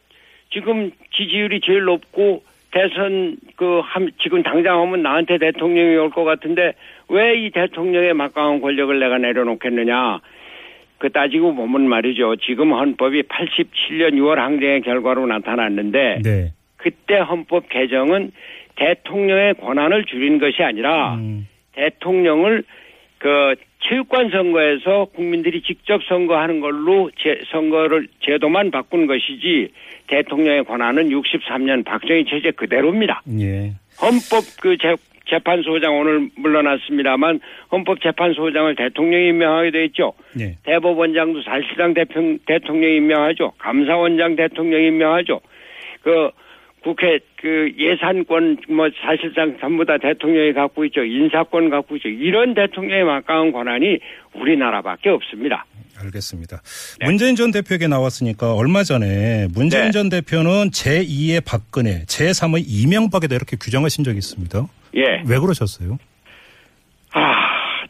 [0.56, 2.42] 지금 지지율이 제일 높고
[2.72, 6.74] 대선 그 함, 지금 당장 하면 나한테 대통령이 올 것 같은데
[7.10, 10.20] 왜 이 대통령의 막강한 권력을 내가 내려놓겠느냐?
[10.98, 12.38] 그 따지고 보면 말이죠.
[12.38, 16.54] 지금 헌법이 87년 6월 항쟁의 결과로 나타났는데 네.
[16.78, 18.32] 그때 헌법 개정은
[18.78, 21.48] 대통령의 권한을 줄인 것이 아니라 음.
[21.74, 22.64] 대통령을
[23.18, 23.56] 그
[23.88, 29.70] 체육관 선거에서 국민들이 직접 선거하는 걸로 제, 선거를 제도만 바꾼 것이지
[30.08, 33.22] 대통령의 권한은 63년 박정희 체제 그대로입니다.
[33.40, 33.74] 예.
[34.02, 34.96] 헌법 그 재,
[35.30, 37.40] 재판소장 오늘 물러났습니다만
[37.72, 40.14] 헌법재판소장을 대통령이 임명하게 돼 있죠.
[40.40, 40.56] 예.
[40.64, 43.54] 대법원장도 사실상 대평, 대통령이 임명하죠.
[43.58, 45.42] 감사원장 대통령이 임명하죠.
[46.02, 46.30] 그
[46.86, 51.04] 국회 그 예산권 뭐 사실상 전부 다 대통령이 갖고 있죠.
[51.04, 52.10] 인사권 갖고 있죠.
[52.10, 53.98] 이런 대통령의 막강한 권한이
[54.36, 55.66] 우리나라밖에 없습니다.
[56.00, 56.62] 알겠습니다.
[57.04, 59.92] 문재인 전 대표에게 나왔으니까 얼마 전에 문재인 네.
[59.92, 64.68] 전 대표는 제2의 박근혜, 제3의 이명박에다 이렇게 규정하신 적이 있습니다.
[64.98, 65.24] 예.
[65.28, 65.98] 왜 그러셨어요?
[67.14, 67.34] 아,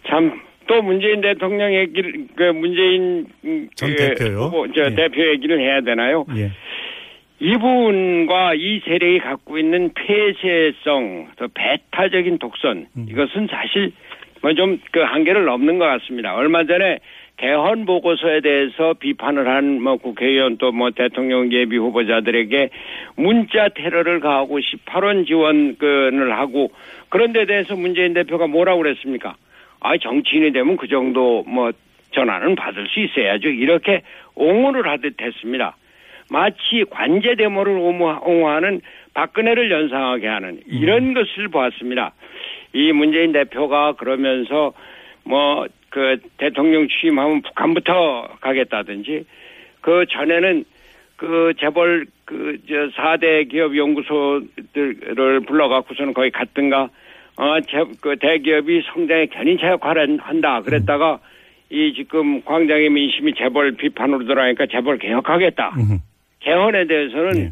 [0.08, 4.46] 참, 또 문재인 대통령 얘기를, 그 문재인 음, 전그 대표요?
[4.46, 4.96] 후보, 저 예.
[4.96, 6.26] 대표 얘기를 해야 되나요?
[6.38, 6.52] 예.
[7.40, 13.06] 이분과 이 세력이 갖고 있는 폐쇄성, 더 배타적인 독선, 음.
[13.10, 13.92] 이것은 사실
[14.42, 16.36] 뭐 좀 그 한계를 넘는 것 같습니다.
[16.36, 17.00] 얼마 전에
[17.38, 22.70] 개헌 보고서에 대해서 비판을 한 뭐 국회의원 또 뭐 대통령 예비 후보자들에게
[23.18, 26.72] 문자 테러를 가하고 18원 지원을 하고
[27.10, 29.36] 그런 데 대해서 문재인 대표가 뭐라고 그랬습니까?
[29.82, 31.72] 아, 정치인이 되면 그 정도 뭐
[32.12, 33.50] 전화는 받을 수 있어야죠.
[33.50, 34.02] 이렇게
[34.36, 35.76] 옹호를 하듯 했습니다.
[36.30, 38.82] 마치 관제 데모를 옹호- 옹호하는
[39.14, 42.14] 박근혜를 연상하게 하는 이런 것을 보았습니다.
[42.74, 44.74] 이 문재인 대표가 그러면서
[45.24, 49.24] 뭐 그 대통령 취임하면 북한부터 가겠다든지
[49.80, 50.66] 그 전에는
[51.16, 56.90] 그 재벌 그 저 4대 기업 연구소들을 불러갖고서는 거기 갔든가
[57.38, 61.20] 어그 대기업이 성장에 견인차 역할을 한다 그랬다가
[61.70, 65.72] 이 지금 광장의 민심이 재벌 비판으로 들어가니까 재벌 개혁하겠다.
[66.46, 67.52] 개헌에 대해서는 네.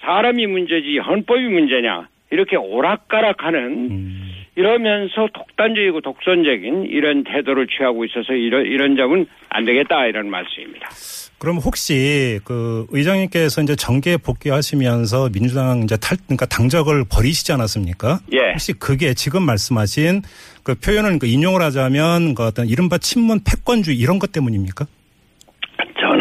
[0.00, 4.32] 사람이 문제지 헌법이 문제냐 이렇게 오락가락하는 음.
[4.54, 10.90] 이러면서 독단적이고 독선적인 이런 태도를 취하고 있어서 이런 이런 점은 안 되겠다 이런 말씀입니다.
[11.38, 18.20] 그럼 혹시 그 의장님께서 이제 정계 복귀하시면서 민주당 이제 탈 그러니까 당적을 버리시지 않았습니까?
[18.32, 18.52] 예.
[18.52, 20.22] 혹시 그게 지금 말씀하신
[20.62, 24.86] 그 표현을 그 인용을 하자면 그 어떤 이른바 친문 패권주의 이런 것 때문입니까?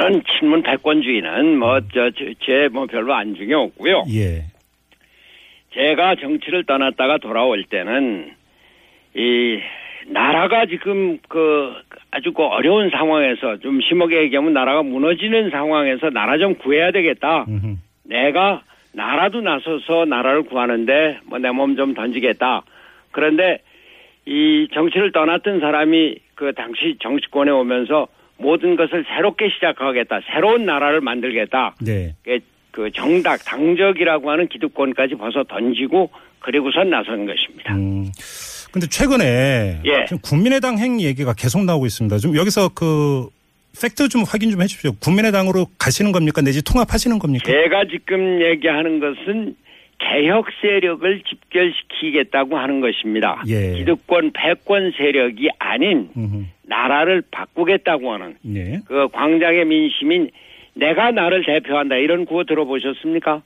[0.01, 4.03] 저는 친문 패권주의는 뭐저제뭐 별로 안중에 없고요.
[4.13, 4.45] 예.
[5.73, 8.31] 제가 정치를 떠났다가 돌아올 때는
[9.15, 9.59] 이
[10.07, 11.73] 나라가 지금 그
[12.09, 17.45] 아주 그 어려운 상황에서 좀 심하게 얘기하면 나라가 무너지는 상황에서 나라 좀 구해야 되겠다.
[17.47, 17.75] 음흠.
[18.05, 22.63] 내가 나라도 나서서 나라를 구하는데 뭐 내 몸 좀 던지겠다.
[23.11, 23.59] 그런데
[24.25, 28.07] 이 정치를 떠났던 사람이 그 당시 정치권에 오면서
[28.41, 30.21] 모든 것을 새롭게 시작하겠다.
[30.33, 31.75] 새로운 나라를 만들겠다.
[31.81, 32.15] 네.
[32.23, 32.39] 그-
[32.71, 37.75] 그 정당, 당적이라고 하는 기득권까지 벗어 던지고 그리고선 나선 것입니다.
[37.75, 38.09] 음.
[38.71, 40.05] 근데 최근에 예.
[40.23, 42.17] 국민의당 행 얘기가 계속 나오고 있습니다.
[42.19, 43.27] 좀 여기서 그
[43.81, 44.93] 팩트 좀 확인 좀 해주십시오.
[45.01, 46.41] 국민의당으로 가시는 겁니까?
[46.41, 47.45] 내지 통합하시는 겁니까?
[47.45, 49.55] 제가 지금 얘기하는 것은
[50.01, 53.43] 개혁 세력을 집결시키겠다고 하는 것입니다.
[53.47, 53.73] 예.
[53.73, 56.45] 기득권, 패권 세력이 아닌 음흠.
[56.63, 58.79] 나라를 바꾸겠다고 하는 네.
[58.87, 60.31] 그 광장의 민심인
[60.73, 63.43] 내가 나를 대표한다 이런 구호 들어보셨습니까?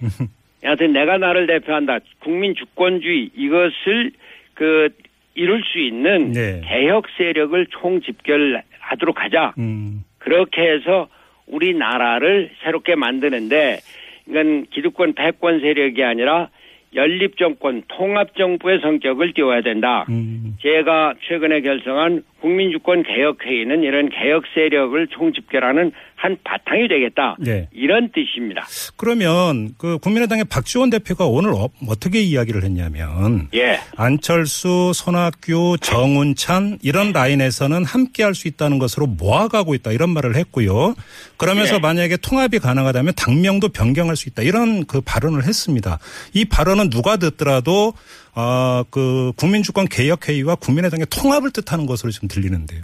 [0.63, 4.11] 여하튼 내가 나를 대표한다 국민 주권주의 이것을
[4.53, 4.89] 그
[5.33, 6.61] 이룰 수 있는 네.
[6.63, 9.53] 개혁 세력을 총 집결하도록 하자.
[9.57, 10.03] 음.
[10.19, 11.07] 그렇게 해서
[11.47, 13.79] 우리나라를 새롭게 만드는데
[14.27, 16.49] 이건 기득권 패권 세력이 아니라
[16.95, 20.05] 연립 정권 통합 정부의 성격을 띄워야 된다.
[20.09, 20.55] 음.
[20.61, 27.35] 제가 최근에 결성한 국민주권 개혁회의는 이런 개혁 세력을 총집결하는 한 바탕이 되겠다.
[27.39, 27.67] 네.
[27.73, 28.65] 이런 뜻입니다.
[28.95, 33.79] 그러면 그 국민의당의 박지원 대표가 오늘 어, 어떻게 이야기를 했냐면 예.
[33.97, 40.93] 안철수, 손학규, 정운찬 이런 라인에서는 함께 할 수 있다는 것으로 모아가고 있다 이런 말을 했고요.
[41.37, 41.79] 그러면서 예.
[41.79, 45.97] 만약에 통합이 가능하다면 당명도 변경할 수 있다 이런 그 발언을 했습니다.
[46.33, 47.93] 이 발언은 누가 듣더라도
[48.33, 52.81] 아, 그 국민주권 개혁회의와 국민의당의 통합을 뜻하는 것으로 좀 들리는데요.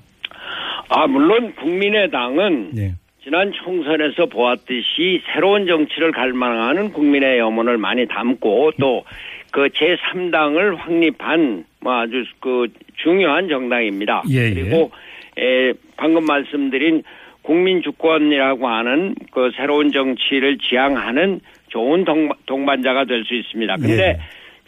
[0.89, 2.95] 아, 물론 국민의당은 예.
[3.23, 9.03] 지난 총선에서 보았듯이 새로운 정치를 갈망하는 국민의 염원을 많이 담고 또
[9.51, 14.23] 그 제3당을 확립한 뭐 아주 그 중요한 정당입니다.
[14.29, 14.53] 예, 예.
[14.53, 14.91] 그리고
[15.37, 17.03] 에, 방금 말씀드린
[17.41, 23.75] 국민 주권이라고 하는 그 새로운 정치를 지향하는 좋은 동, 동반자가 될 수 있습니다.
[23.77, 24.19] 근데 예.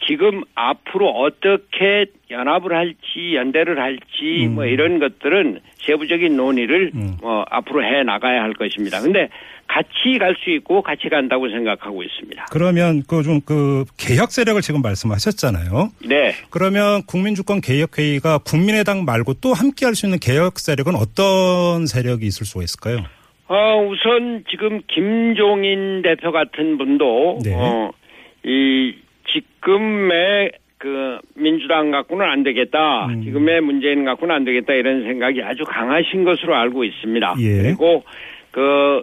[0.06, 7.16] 지금 앞으로 어떻게 연합을 할지 연대를 할지 뭐 이런 것들은 세부적인 논의를 음.
[7.20, 9.00] 뭐 앞으로 해 나가야 할 것입니다.
[9.00, 9.28] 근데
[9.66, 12.46] 같이 갈 수 있고 같이 간다고 생각하고 있습니다.
[12.50, 15.88] 그러면 그좀그 개혁 세력을 지금 말씀하셨잖아요.
[16.06, 16.32] 네.
[16.50, 22.44] 그러면 국민주권 개혁회의가 국민의당 말고 또 함께 할 수 있는 개혁 세력은 어떤 세력이 있을
[22.46, 22.98] 수가 있을까요?
[23.46, 27.54] 어, 우선 지금 김종인 대표 같은 분도 네.
[27.54, 27.90] 어,
[28.44, 28.94] 이
[29.64, 33.06] 지금의 그 민주당 갖고는 안 되겠다.
[33.06, 33.22] 음.
[33.22, 37.36] 지금의 문재인 갖고는 안 되겠다 이런 생각이 아주 강하신 것으로 알고 있습니다.
[37.40, 37.62] 예.
[37.62, 38.04] 그리고
[38.50, 39.02] 그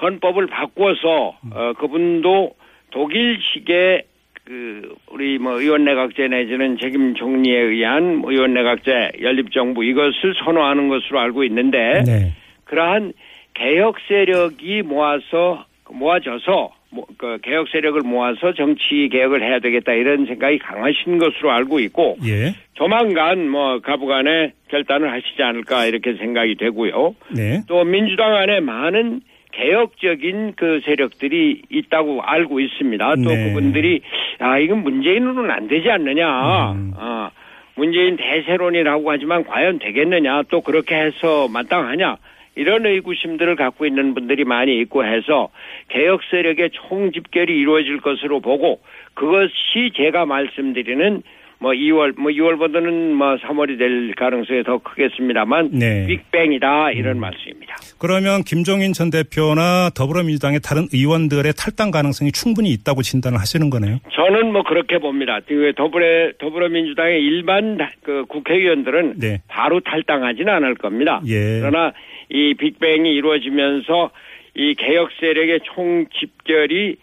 [0.00, 2.52] 헌법을 바꿔서 어, 그분도
[2.90, 4.04] 독일식의
[4.44, 10.34] 그 우리 뭐 의원 내각제 내지는 책임 총리에 의한 뭐 의원 내각제 연립 정부 이것을
[10.44, 12.32] 선호하는 것으로 알고 있는데 네.
[12.64, 13.12] 그러한
[13.54, 16.77] 개혁 세력이 모아서 모아져서 뭐,
[17.18, 22.54] 그 개혁 세력을 모아서 정치 개혁을 해야 되겠다 이런 생각이 강하신 것으로 알고 있고 예.
[22.74, 27.14] 조만간 뭐 가부간에 결단을 하시지 않을까 이렇게 생각이 되고요.
[27.34, 27.60] 네.
[27.68, 29.20] 또 민주당 안에 많은
[29.52, 33.14] 개혁적인 그 세력들이 있다고 알고 있습니다.
[33.16, 33.48] 또 네.
[33.48, 34.00] 그분들이
[34.38, 36.72] 아 이건 문재인으로는 안 되지 않느냐.
[36.72, 36.92] 음.
[36.96, 37.30] 아
[37.74, 40.42] 문재인 대세론이라고 하지만 과연 되겠느냐.
[40.50, 42.16] 또 그렇게 해서 마땅하냐.
[42.58, 45.48] 이런 의구심들을 갖고 있는 분들이 많이 있고 해서
[45.88, 48.80] 개혁 세력의 총집결이 이루어질 것으로 보고
[49.14, 51.22] 그것이 제가 말씀드리는
[51.60, 56.06] 뭐 2월 뭐 2월보다는 뭐 3월이 될 가능성이 더 크겠습니다만 네.
[56.06, 57.74] 빅뱅이다 이런 말씀입니다.
[57.98, 63.98] 그러면 김종인 전 대표나 더불어민주당의 다른 의원들의 탈당 가능성이 충분히 있다고 진단을 하시는 거네요.
[64.12, 65.40] 저는 뭐 그렇게 봅니다.
[65.48, 69.42] 그 더불어 더불어민주당의 일반 다- 그 국회의원들은 네.
[69.48, 71.20] 바로 탈당하지는 않을 겁니다.
[71.26, 71.58] 예.
[71.58, 71.92] 그러나
[72.30, 74.10] 이 빅뱅이 이루어지면서
[74.54, 76.96] 이 개혁 세력의 총 집결이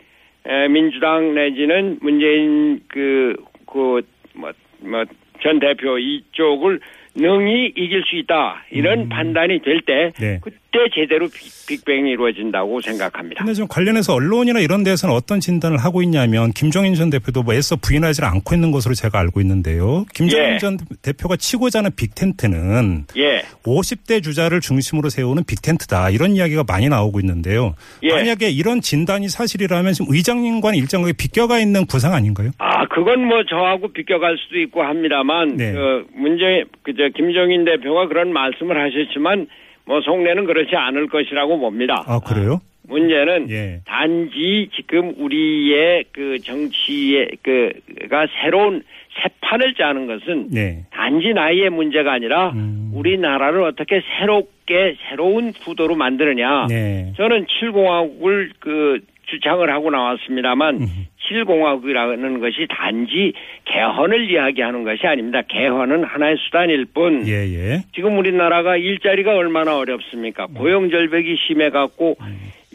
[0.48, 3.36] 에, 민주당 내지는 문재인 그
[3.66, 4.02] 그
[4.36, 5.06] 뭐 뭐
[5.42, 6.80] 전 대표 이쪽을
[7.16, 10.12] 능히 이길 수 있다 이런 판단이 될때 음.
[10.20, 10.40] 네.
[10.78, 13.44] 그때 제대로 빅- 빅뱅이 이루어진다고 생각합니다.
[13.44, 17.76] 근데 좀 관련해서 언론이나 이런 데서는 어떤 진단을 하고 있냐면 김종인 전 대표도 뭐 애써
[17.76, 20.06] 부인하지 않고 있는 것으로 제가 알고 있는데요.
[20.14, 20.58] 김종인 예.
[20.58, 23.42] 전 대표가 치고자 하는 빅텐트는 예.
[23.64, 27.76] 50대 주자를 중심으로 세우는 빅텐트다 이런 이야기가 많이 나오고 있는데요.
[28.04, 28.10] 예.
[28.14, 32.52] 만약에 이런 진단이 사실이라면 지금 의장님과는 일정하게 비껴가 있는 구상 아닌가요?
[32.58, 35.72] 아, 그건 뭐 저하고 비껴갈 수도 있고 합니다만, 네.
[35.74, 39.48] 그 문제, 그저 김정인 대표가 그런 말씀을 하셨지만,
[39.86, 42.04] 뭐 속내는 그렇지 않을 것이라고 봅니다.
[42.08, 42.60] 아 그래요?
[42.88, 43.82] 문제는 예.
[43.86, 48.84] 단지 지금 우리의 그 정치의 그가 새로운
[49.21, 50.86] 새 판을 짜는 것은 네.
[50.91, 52.91] 단지 나이의 문제가 아니라 음.
[52.93, 56.67] 우리나라를 어떻게 새롭게 새로운 구도로 만드느냐.
[56.67, 57.13] 네.
[57.15, 60.88] 저는 7공화국을 그 주창을 하고 나왔습니다만 음.
[61.30, 63.34] 7공화국이라는 것이 단지
[63.66, 65.42] 개헌을 이야기하는 것이 아닙니다.
[65.48, 67.84] 개헌은 하나의 수단일 뿐 예, 예.
[67.94, 70.48] 지금 우리나라가 일자리가 얼마나 어렵습니까?
[70.48, 72.18] 고용 절벽이 심해 갖고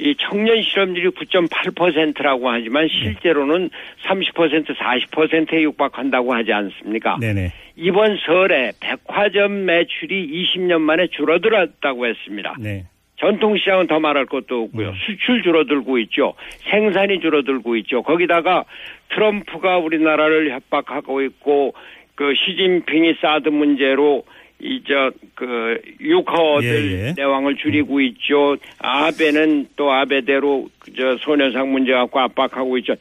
[0.01, 3.71] 이 청년 실업률이 9.8%라고 하지만 실제로는
[4.07, 7.19] 30% 40%에 육박한다고 하지 않습니까?
[7.21, 7.53] 네네.
[7.77, 12.57] 이번 설에 백화점 매출이 20년 만에 줄어들었다고 했습니다.
[12.59, 12.85] 네.
[13.21, 14.95] 전통시장은 더 말할 것도 없고요.
[15.07, 16.35] 수출 줄어들고 있죠.
[16.71, 18.03] 생산이 줄어들고 있죠.
[18.03, 18.65] 거기다가
[19.11, 21.75] 트럼프가 우리나라를 협박하고 있고
[22.15, 24.25] 그 시진핑이 사드 문제로
[24.63, 27.15] 이저 그 유커들 예, 예.
[27.17, 28.57] 내왕을 줄이고 있죠.
[28.79, 32.95] 아베는 또 아베대로 저 소녀상 문제 갖고 압박하고 있죠.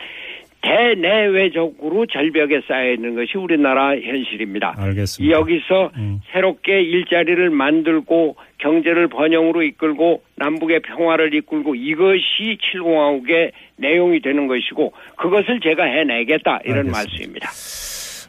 [0.61, 4.75] 대내외적으로 절벽에 쌓여 있는 것이 우리나라 현실입니다.
[4.77, 5.37] 알겠습니다.
[5.37, 6.21] 여기서 음.
[6.31, 15.61] 새롭게 일자리를 만들고 경제를 번영으로 이끌고 남북의 평화를 이끌고 이것이 7공화국의 내용이 되는 것이고 그것을
[15.61, 16.97] 제가 해내겠다 이런 알겠습니다.
[16.97, 17.49] 말씀입니다.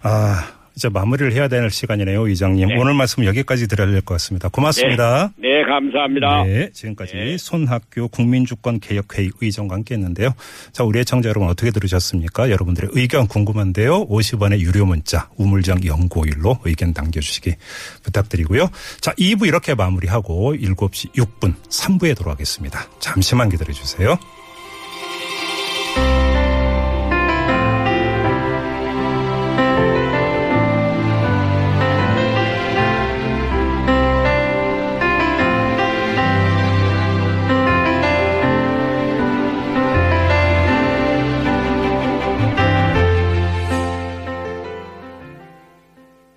[0.04, 2.68] 아, 이제 마무리를 해야 될 시간이네요, 의장님.
[2.68, 2.76] 네.
[2.76, 4.48] 오늘 말씀 여기까지 드려야 될 것 같습니다.
[4.48, 5.32] 고맙습니다.
[5.36, 6.44] 네, 감사합니다.
[6.44, 7.36] 네, 지금까지 네.
[7.38, 10.34] 손학규 국민주권개혁회의 의장과 함께했는데요.
[10.72, 12.50] 자, 우리 애청자 여러분 어떻게 들으셨습니까?
[12.50, 14.06] 여러분들의 의견 궁금한데요.
[14.08, 17.54] 50원의 유료 문자 우물정 0951로 의견 남겨주시기
[18.02, 18.68] 부탁드리고요.
[19.00, 22.86] 자, 2부 이렇게 마무리하고 7시 6분 3부에 돌아가겠습니다.
[23.00, 24.18] 잠시만 기다려주세요.